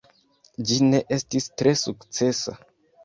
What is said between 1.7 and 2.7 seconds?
sukcesa.